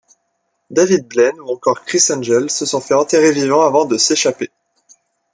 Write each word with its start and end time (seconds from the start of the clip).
David 0.71 1.07
Blaine 1.07 1.39
ou 1.41 1.49
encore 1.51 1.85
Criss 1.85 2.09
Angel 2.09 2.49
se 2.49 2.65
sont 2.65 2.81
fait 2.81 2.95
enterrer 2.95 3.31
vivants 3.31 3.61
avant 3.67 3.85
de 3.85 3.99
s'échapper. 3.99 4.49